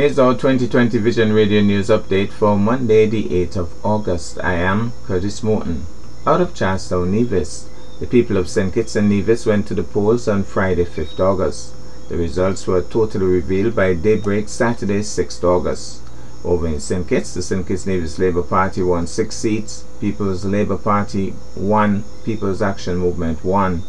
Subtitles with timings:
[0.00, 4.38] Here's our 2020 Vision Radio News update for Monday, the 8th of August.
[4.42, 5.84] I am Curtis Morton.
[6.26, 7.68] Out of Charlestown, Nevis,
[8.00, 8.72] the people of St.
[8.72, 11.74] Kitts and Nevis went to the polls on Friday, 5th August.
[12.08, 16.00] The results were totally revealed by daybreak Saturday, 6th August.
[16.46, 17.06] Over in St.
[17.06, 17.68] Kitts, the St.
[17.68, 23.82] Kitts Nevis Labour Party won six seats, People's Labour Party one, People's Action Movement one.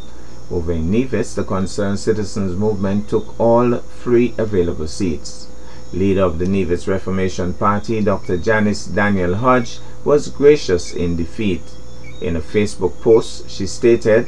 [0.51, 5.47] Over in Nevis, the Concerned Citizens Movement took all three available seats.
[5.93, 8.37] Leader of the Nevis Reformation Party, Dr.
[8.37, 11.61] Janice Daniel Hodge, was gracious in defeat.
[12.21, 14.27] In a Facebook post, she stated,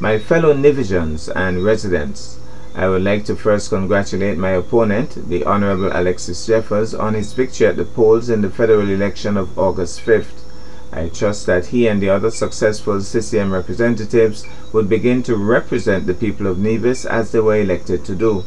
[0.00, 2.38] My fellow Nevisians and residents,
[2.74, 7.66] I would like to first congratulate my opponent, the Honorable Alexis Jeffers, on his victory
[7.66, 10.44] at the polls in the federal election of August 5th.
[10.92, 16.14] I trust that he and the other successful CCM representatives would begin to represent the
[16.14, 18.44] people of Nevis as they were elected to do.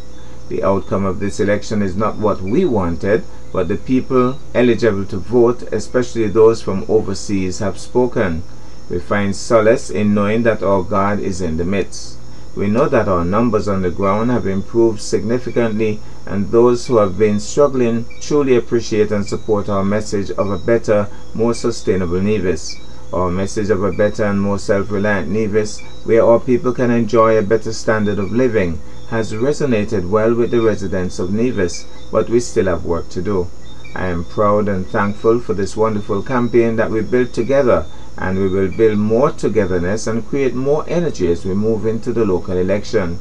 [0.52, 5.16] The outcome of this election is not what we wanted, but the people eligible to
[5.16, 8.44] vote, especially those from overseas, have spoken.
[8.90, 12.18] We find solace in knowing that our God is in the midst.
[12.54, 17.18] We know that our numbers on the ground have improved significantly and those who have
[17.18, 22.76] been struggling truly appreciate and support our message of a better, more sustainable Nevis.
[23.14, 27.42] Our message of a better and more self-reliant Nevis, where our people can enjoy a
[27.42, 32.68] better standard of living, has resonated well with the residents of Nevis, but we still
[32.68, 33.48] have work to do.
[33.94, 37.86] I am proud and thankful for this wonderful campaign that we built together
[38.18, 42.24] and we will build more togetherness and create more energy as we move into the
[42.24, 43.20] local election.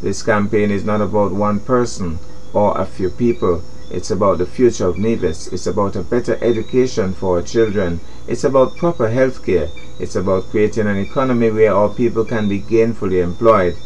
[0.00, 2.20] This campaign is not about one person
[2.52, 3.62] or a few people.
[3.92, 5.48] It's about the future of Nevis.
[5.48, 8.00] It's about a better education for our children.
[8.26, 9.68] It's about proper health care.
[10.00, 13.76] It's about creating an economy where our people can be gainfully employed.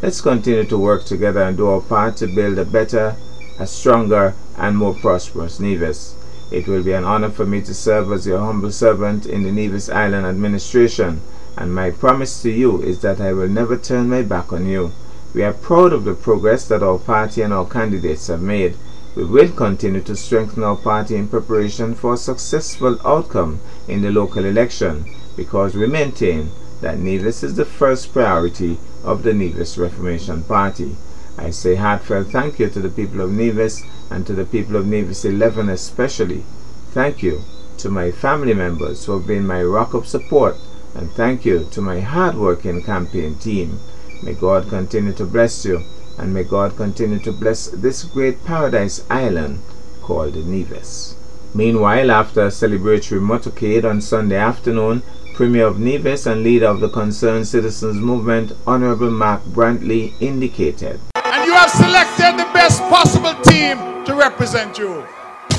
[0.00, 3.16] Let's continue to work together and do our part to build a better,
[3.58, 6.14] a stronger, and more prosperous Nevis.
[6.52, 9.50] It will be an honor for me to serve as your humble servant in the
[9.50, 11.22] Nevis Island administration,
[11.56, 14.92] and my promise to you is that I will never turn my back on you.
[15.34, 18.76] We are proud of the progress that our party and our candidates have made.
[19.16, 24.10] We will continue to strengthen our party in preparation for a successful outcome in the
[24.10, 26.50] local election because we maintain
[26.82, 30.96] that Nevis is the first priority of the Nevis Reformation Party.
[31.38, 34.86] I say heartfelt thank you to the people of Nevis and to the people of
[34.86, 36.44] Nevis 11 especially.
[36.90, 37.40] Thank you
[37.78, 40.56] to my family members who have been my rock of support
[40.94, 43.80] and thank you to my hard-working campaign team.
[44.22, 45.84] May God continue to bless you
[46.18, 49.60] and may God continue to bless this great paradise island
[50.02, 51.16] called Nevis.
[51.54, 55.02] Meanwhile, after a celebratory motorcade on Sunday afternoon,
[55.34, 61.00] Premier of Nevis and leader of the Concerned Citizens Movement, Honorable Mark Brantley, indicated.
[61.24, 65.04] And you have selected the best possible team to represent you.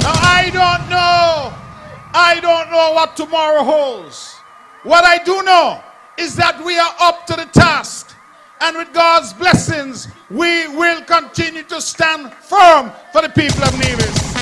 [0.02, 1.54] Now, I don't know.
[2.14, 4.36] I don't know what tomorrow holds.
[4.84, 5.84] What I do know
[6.18, 8.07] is that we are up to the task.
[8.62, 14.36] And with God's blessings, we will continue to stand firm for the people of Nevis.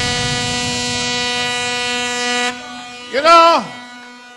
[3.14, 3.66] You know,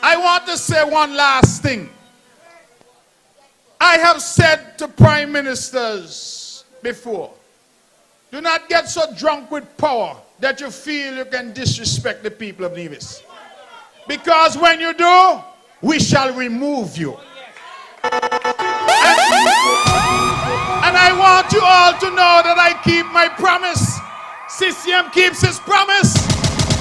[0.02, 1.90] I want to say one last thing.
[3.80, 7.32] I have said to prime ministers before
[8.30, 12.64] do not get so drunk with power that you feel you can disrespect the people
[12.64, 13.22] of Nevis.
[14.06, 15.40] Because when you do,
[15.80, 17.16] we shall remove you.
[21.08, 23.96] I want you all to know that I keep my promise.
[24.44, 26.12] CCM keeps his promise.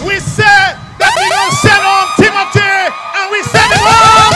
[0.03, 2.75] We said that we're going to send on Timothy,
[3.16, 4.35] and we send him home.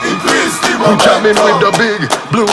[0.00, 2.48] Increase the I'm jamming with the big blue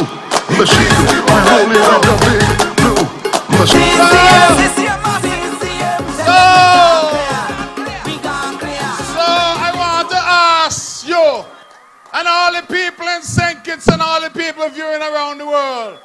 [0.59, 0.99] machine.
[1.15, 2.43] We rolling with the big
[2.75, 3.07] blue
[3.55, 4.86] machine.
[12.47, 13.61] All the people in St.
[13.61, 15.99] Kitts and all the people viewing around the world,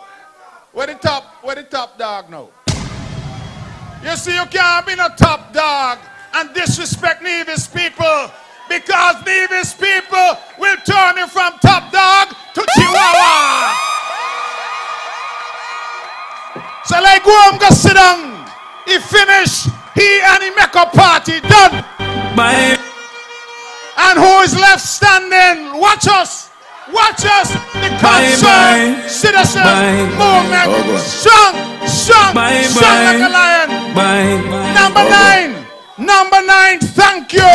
[0.72, 2.48] where the top, where the top dog now?
[4.02, 5.98] You see, you can't be no top dog
[6.34, 8.28] and disrespect Nevis people
[8.68, 13.74] because Nevis people will turn you from top dog to Chihuahua.
[16.86, 18.50] So like go home, go sit down.
[18.86, 21.84] He finish, he and he make a party done.
[22.34, 22.91] Bye.
[23.96, 25.78] And who is left standing?
[25.78, 26.50] Watch us.
[26.92, 27.52] Watch us.
[27.76, 30.02] The concerned citizen Bye.
[30.18, 30.68] movement.
[30.68, 31.54] Oh, strong,
[31.86, 33.04] strong, Bye, strong bye.
[33.12, 33.68] like a lion.
[33.94, 34.50] Bye.
[34.50, 34.74] Bye.
[34.74, 35.50] Number Oh, nine.
[35.98, 36.80] Number nine.
[36.80, 37.52] Thank you.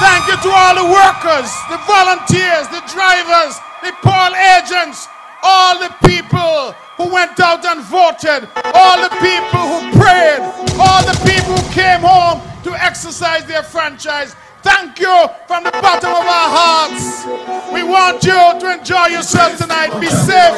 [0.00, 5.06] Thank you to all the workers, the volunteers, the drivers, the poll agents,
[5.42, 10.40] all the people who went out and voted, all the people who prayed,
[10.80, 14.34] all the people who came home to exercise their franchise.
[14.62, 17.24] Thank you from the bottom of our hearts.
[17.72, 19.98] We want you to enjoy yourself tonight.
[20.00, 20.56] Be safe.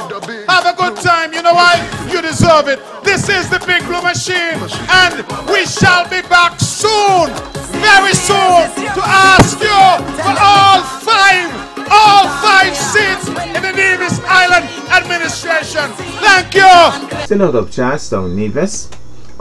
[0.49, 1.33] Have a good time.
[1.33, 1.79] You know why?
[2.11, 2.81] You deserve it.
[3.05, 4.59] This is the Big Blue Machine,
[4.91, 7.31] and we shall be back soon,
[7.79, 8.67] very soon,
[8.97, 9.83] to ask you
[10.19, 11.47] for all five,
[11.91, 15.91] all five seats in the Nevis Island administration.
[16.19, 17.43] Thank you.
[17.43, 18.89] Out of Charlestown, Nevis.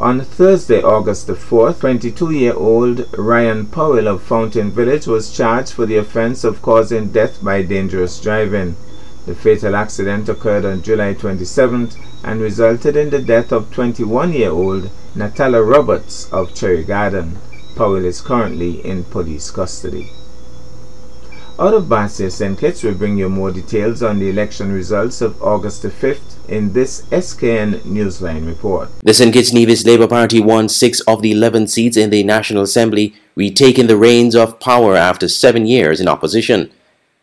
[0.01, 5.97] On Thursday, August the 4th, 22-year-old Ryan Powell of Fountain Village was charged for the
[5.97, 8.75] offense of causing death by dangerous driving.
[9.27, 15.63] The fatal accident occurred on July 27th and resulted in the death of 21-year-old Natala
[15.63, 17.37] Roberts of Cherry Garden.
[17.75, 20.09] Powell is currently in police custody.
[21.61, 22.57] Out of Basseterre St.
[22.57, 26.73] Kitts, we bring you more details on the election results of August the 5th in
[26.73, 28.89] this SKN Newsline report.
[29.03, 29.31] The St.
[29.31, 33.85] Kitts Nevis Labour Party won six of the 11 seats in the National Assembly, retaking
[33.85, 36.71] the reins of power after seven years in opposition.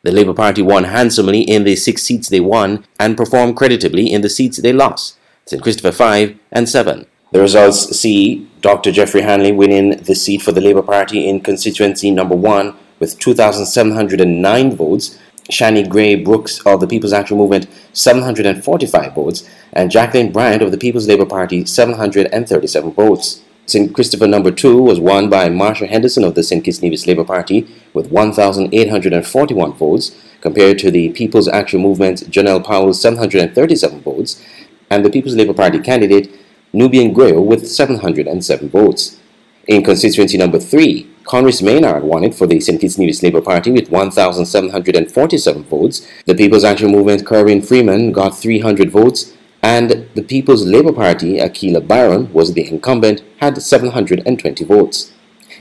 [0.04, 4.20] The Labour Party won handsomely in the six seats they won and performed creditably in
[4.20, 5.60] the seats they lost, St.
[5.60, 7.06] Christopher 5 and 7.
[7.32, 8.92] The results see Dr.
[8.92, 14.76] Geoffrey Hanley winning the seat for the Labour Party in constituency number 1 with 2,709
[14.76, 15.18] votes,
[15.50, 20.78] Shani Gray Brooks of the People's Action Movement 745 votes, and Jacqueline Bryant of the
[20.78, 23.42] People's Labour Party 737 votes.
[23.66, 23.94] St.
[23.94, 26.64] Christopher number 2 was won by Marsha Henderson of the St.
[26.64, 33.00] Kitts Nevis Labour Party with 1,841 votes, compared to the People's Action Movement Janelle Powell's
[33.00, 34.42] 737 votes,
[34.90, 36.30] and the People's Labour Party candidate
[36.72, 39.18] Nubian Grayo with 707 votes.
[39.66, 42.80] In constituency number 3, Konris Maynard won it for the St.
[42.80, 46.08] Kitts Nevis Labour Party with 1,747 votes.
[46.24, 51.86] The People's Action Movement Corinne Freeman got 300 votes, and the People's Labour Party Akilah
[51.86, 55.12] Byron was the incumbent, had 720 votes.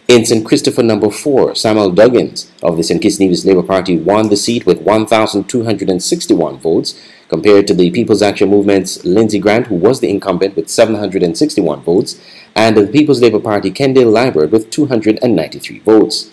[0.07, 0.45] In St.
[0.45, 3.01] Christopher number 4, Samuel Duggins of the St.
[3.01, 6.97] Kitts Nevis Labour Party won the seat with 1,261 votes,
[7.27, 12.21] compared to the People's Action Movement's Lindsey Grant, who was the incumbent with 761 votes,
[12.57, 16.31] and the People's Labour Party Kendall Liburd with 293 votes.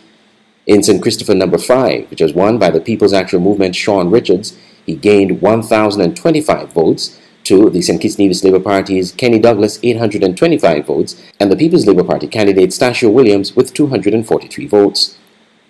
[0.67, 1.03] In St.
[1.03, 4.57] Christopher number 5, which was won by the People's Action Movement Shawn Richards,
[4.87, 8.01] he gained 1,025 votes to the St.
[8.01, 13.13] Kitts Nevis Labour Party's Kenny Douglas 825 votes, and the People's Labour Party candidate Stashio
[13.13, 15.19] Williams with 243 votes.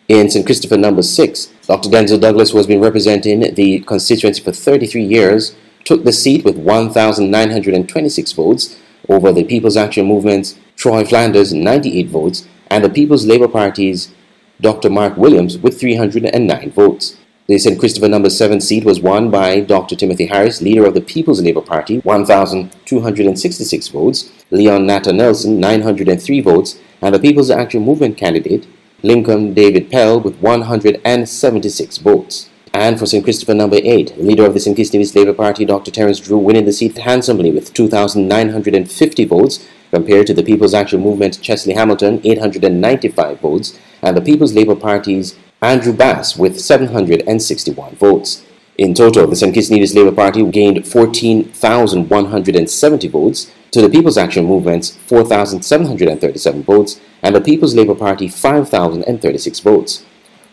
[0.07, 0.47] In St.
[0.47, 1.89] Christopher number 6, Dr.
[1.89, 6.57] Denzil Douglas, who has been representing the constituency for 33 years, took the seat with
[6.57, 8.79] 1,926 votes
[9.09, 14.13] over the People's Action Movement's Troy Flanders 98 votes and the People's Labour Party's
[14.61, 14.91] Dr.
[14.91, 17.17] Mark Williams with 309 votes.
[17.47, 17.79] The St.
[17.79, 19.97] Christopher number 7 seat was won by Dr.
[19.97, 26.79] Timothy Harris, leader of the People's Labour Party, 1,266 votes, Leon Natta Nelson, 903 votes,
[27.03, 28.67] and the People's Action Movement candidate,
[29.03, 32.49] Lincoln David Pell with 176 votes.
[32.75, 33.23] And for St.
[33.23, 34.77] Christopher number 8, leader of the St.
[34.77, 35.93] Kitts Nevis Labour Party, Dr.
[35.93, 41.41] Terrance Drew, winning the seat handsomely with 2,950 votes, compared to the People's Action Movement
[41.41, 48.43] Chesley Hamilton, 895 votes, and the People's Labour Party's Andrew Bass with 761 votes.
[48.77, 49.55] In total, the St.
[49.55, 57.37] Kitts Nevis Labour Party gained 14,170 votes, to the People's Action Movement's 4,737 votes, and
[57.37, 60.05] the People's Labour Party 5,036 votes.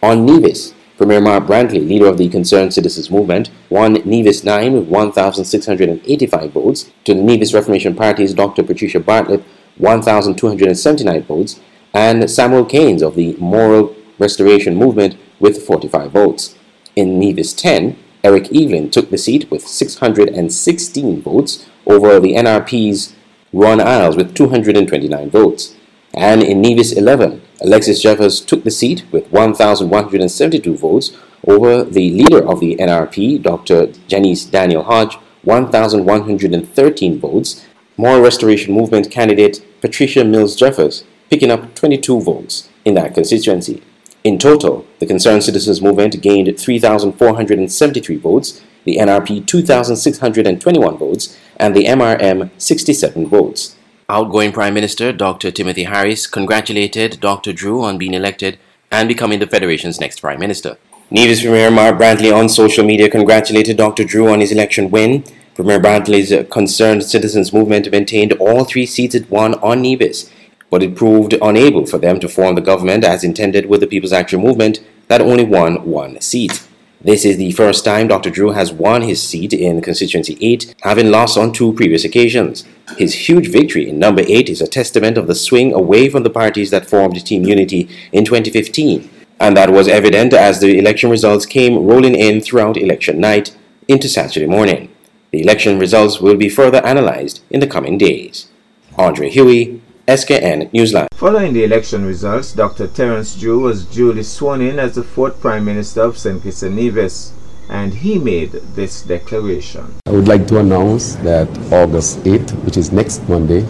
[0.04, 4.88] On Nevis, Premier Mark Brantley, leader of the Concerned Citizens Movement, won Nevis 9 with
[4.88, 8.62] 1,685 votes, to the Nevis Reformation Party's Dr.
[8.62, 9.44] Patricia Bartlett
[9.78, 11.60] 1,279 votes,
[11.92, 16.56] and Samuel Keynes of the Moral Restoration Movement with 45 votes.
[16.96, 23.16] In Nevis 10, Eric Evelyn took the seat with 616 votes, over the NRP's
[23.52, 25.76] Ron Isles with 229 votes.
[26.14, 31.12] And in Nevis 11, Alexis Jeffers took the seat with 1,172 votes
[31.48, 33.88] over the leader of the NRP, Dr.
[34.08, 37.66] Janice Daniel Hodge, 1,113 votes.
[37.98, 43.84] Moral Restoration Movement candidate Patricia Mills Jeffers picking up 22 votes in that constituency.
[44.24, 51.86] In total, the Concerned Citizens Movement gained 3,473 votes, the NRP 2,621 votes, and the
[51.86, 53.76] MRM 67 votes.
[54.12, 55.52] Outgoing Prime Minister Dr.
[55.52, 57.54] Timothy Harris congratulated Dr.
[57.54, 58.60] Drew on being elected
[58.92, 60.78] and becoming the Federation's next Prime Minister.
[61.10, 64.04] Nevis Premier Mark Brantley on social media congratulated Dr.
[64.04, 65.24] Drew on his election win.
[65.56, 70.30] Premier Brantley's Concerned Citizens Movement maintained all three seats it won on Nevis,
[70.70, 74.12] but it proved unable for them to form the government as intended with the People's
[74.12, 76.68] Action Movement that only won one seat.
[77.04, 78.30] This is the first time Dr.
[78.30, 82.64] Drew has won his seat in Constituency 8, having lost on two previous occasions.
[82.96, 86.30] His huge victory in number 8 is a testament of the swing away from the
[86.30, 91.48] parties that formed Team Unity in 2015, and that was evident as the election results
[91.48, 94.94] came rolling in throughout election night into Saturday morning.
[95.32, 98.52] The election results will be further analyzed in the coming days.
[98.96, 101.11] Andre Huie, SKN Newsline.
[101.22, 102.88] Following the election results, Dr.
[102.88, 106.42] Terrance Drew was duly sworn in as the fourth Prime Minister of St.
[106.42, 107.32] Kitts and Nevis,
[107.70, 110.00] and he made this declaration.
[110.08, 113.62] I would like to announce that August 8th, which is next Monday,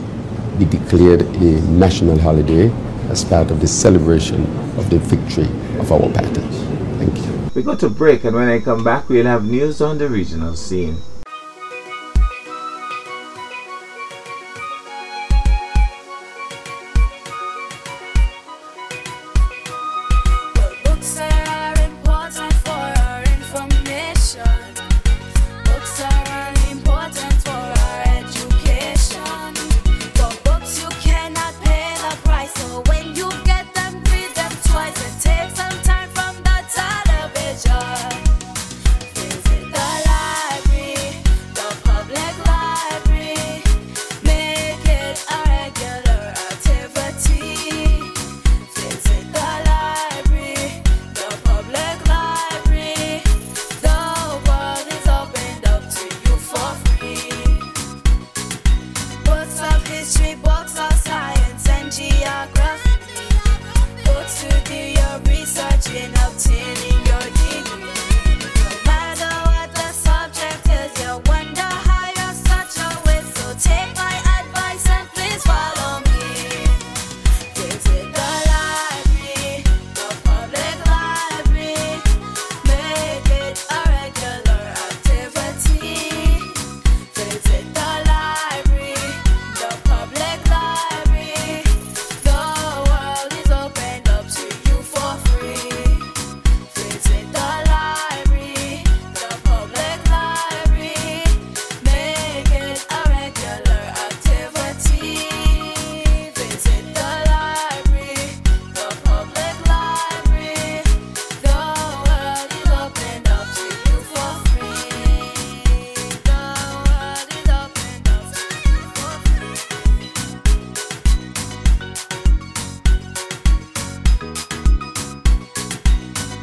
[0.57, 2.71] be declared a national holiday
[3.09, 4.45] as part of the celebration
[4.77, 6.39] of the victory of our party.
[6.99, 7.49] Thank you.
[7.53, 10.55] We go to break, and when I come back, we'll have news on the regional
[10.55, 11.01] scene.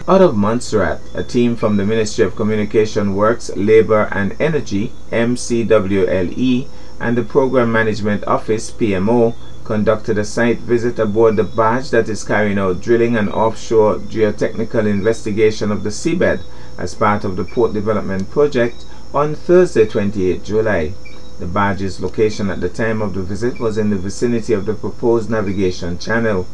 [0.09, 6.67] Out of Montserrat, a team from the Ministry of Communication Works, Labour and Energy, MCWLE,
[6.99, 9.35] and the Program Management Office, PMO,
[9.65, 14.87] conducted a site visit aboard the barge that is carrying out drilling and offshore geotechnical
[14.87, 16.41] investigation of the seabed
[16.79, 20.95] as part of the Port Development Project on Thursday, 28 July.
[21.39, 24.73] The barge's location at the time of the visit was in the vicinity of the
[24.73, 26.47] proposed navigation channel.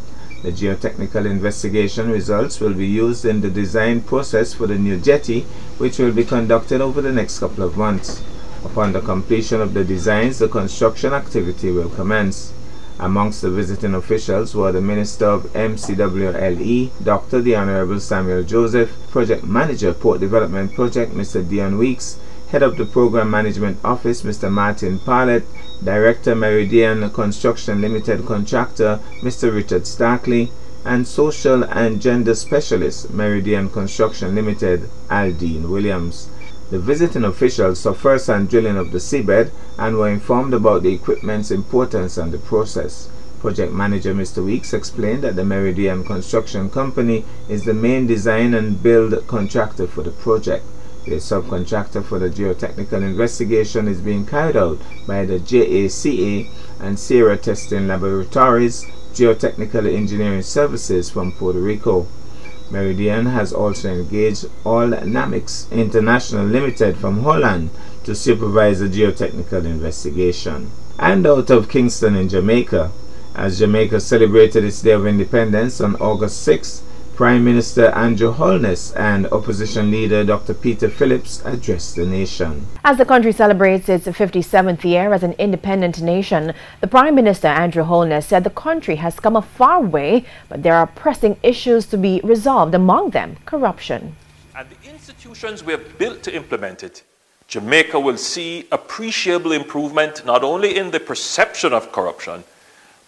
[0.44, 5.46] The geotechnical investigation results will be used in the design process for the new jetty,
[5.78, 8.22] which will be conducted over the next couple of months.
[8.62, 12.52] Upon the completion of the designs, the construction activity will commence.
[12.98, 17.40] Amongst the visiting officials were the Minister of MCWLE, Dr.
[17.40, 21.48] the Honorable Samuel Joseph, Project Manager Port Development Project Mr.
[21.48, 22.18] Dion Weeks,
[22.50, 24.52] Head of the Program Management Office Mr.
[24.52, 25.44] Martin Parlett,
[25.82, 29.54] Director Meridian Construction Limited Contractor Mr.
[29.54, 30.50] Richard Starkley,
[30.84, 36.28] and Social and Gender Specialist Meridian Construction Limited Aldine Williams.
[36.70, 41.50] The visiting officials saw first-hand drilling of the seabed and were informed about the equipment's
[41.50, 43.08] importance and the process.
[43.40, 44.44] Project manager Mr.
[44.44, 50.02] Weeks explained that the Meridian Construction Company is the main design and build contractor for
[50.02, 50.64] the project.
[51.06, 56.48] The subcontractor for the geotechnical investigation is being carried out by the JACA
[56.80, 62.06] and Sierra Testing Laboratories Geotechnical Engineering Services from Puerto Rico.
[62.70, 67.68] Meridian has also engaged All Allnamics International Limited from Holland
[68.04, 70.70] to supervise the geotechnical investigation.
[70.98, 72.90] And out of Kingston in Jamaica,
[73.34, 76.80] as Jamaica celebrated its Day of Independence on August 6th,
[77.14, 80.52] Prime Minister Andrew Holness and opposition leader Dr.
[80.52, 82.66] Peter Phillips addressed the nation.
[82.84, 87.84] As the country celebrates its 57th year as an independent nation, the Prime Minister Andrew
[87.84, 91.96] Holness said the country has come a far way, but there are pressing issues to
[91.96, 94.16] be resolved, among them corruption.
[94.56, 97.04] And the institutions we have built to implement it,
[97.46, 102.42] Jamaica will see appreciable improvement not only in the perception of corruption,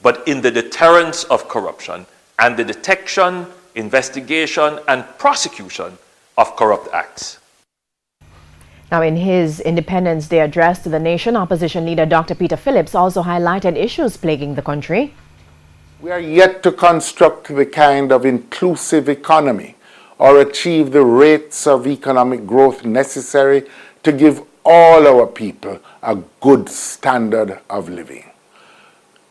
[0.00, 2.06] but in the deterrence of corruption
[2.38, 3.46] and the detection
[3.76, 5.96] investigation, and prosecution
[6.36, 7.38] of corrupt acts.
[8.90, 12.34] Now, in his Independence Day address to the nation, opposition leader Dr.
[12.34, 15.12] Peter Phillips also highlighted issues plaguing the country.
[16.00, 19.76] We are yet to construct the kind of inclusive economy
[20.18, 23.64] or achieve the rates of economic growth necessary
[24.02, 28.24] to give all our people a good standard of living.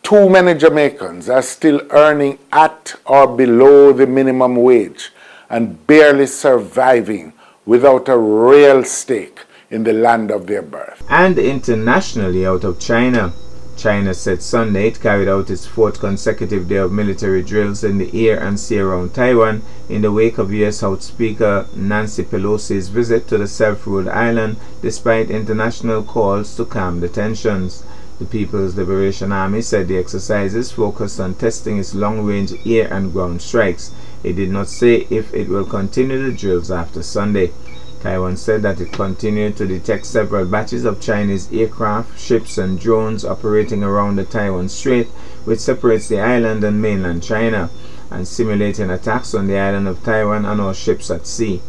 [0.06, 5.10] Too many Jamaicans are still earning at or below the minimum wage
[5.50, 7.34] and barely surviving
[7.66, 9.40] without a real stake
[9.72, 11.04] in the land of their birth.
[11.10, 13.34] And internationally out of China.
[13.78, 18.28] China said Sunday it carried out its fourth consecutive day of military drills in the
[18.28, 20.82] air and sea around Taiwan in the wake of U.S.
[20.82, 27.10] House Speaker Nancy Pelosi's visit to the self-ruled island despite international calls to calm the
[27.10, 27.84] tensions.
[28.18, 33.42] The People's Liberation Army said the exercises focused on testing its long-range air and ground
[33.42, 33.92] strikes.
[34.24, 37.52] It did not say if it will continue the drills after Sunday.
[38.00, 43.26] Taiwan said that it continued to detect several batches of Chinese aircraft, ships and drones
[43.26, 45.08] operating around the Taiwan Strait,
[45.44, 47.70] which separates the island and mainland China,
[48.10, 51.62] and simulating attacks on the island of Taiwan and all ships at sea.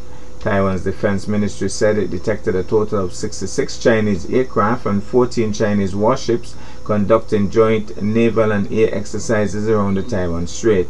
[0.46, 5.92] Taiwan's defense ministry said it detected a total of 66 Chinese aircraft and 14 Chinese
[5.92, 10.86] warships conducting joint naval and air exercises around the Taiwan Strait.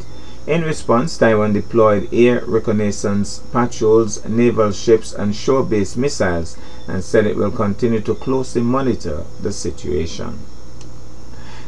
[0.47, 7.27] In response, Taiwan deployed air reconnaissance patrols, naval ships, and shore based missiles and said
[7.27, 10.39] it will continue to closely monitor the situation.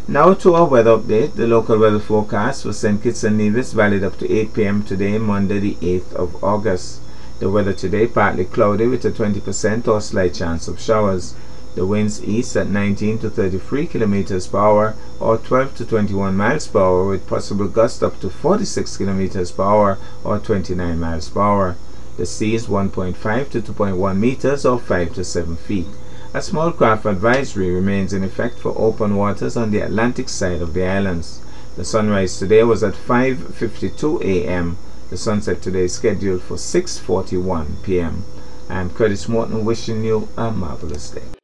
[0.06, 1.36] Now to our weather update.
[1.36, 3.02] The local weather forecast for St.
[3.02, 4.82] Kitts and Nevis valid up to 8 p.m.
[4.82, 7.00] today, Monday, the 8th of August.
[7.40, 11.34] The weather today partly cloudy with a 20% or slight chance of showers.
[11.76, 16.66] The winds east at 19 to 33 kilometers per hour or 12 to 21 miles
[16.66, 21.40] per hour with possible gusts up to 46 kilometers per hour or 29 miles per
[21.40, 21.76] hour.
[22.16, 25.86] The sea is 1.5 to 2.1 meters or 5 to 7 feet.
[26.34, 30.74] A small craft advisory remains in effect for open waters on the Atlantic side of
[30.74, 31.40] the islands.
[31.76, 34.76] The sunrise today was at 5.52 a.m.
[35.10, 38.24] The sunset today is scheduled for 6.41 p.m.
[38.68, 41.37] I am Curtis Morton wishing you a marvelous day.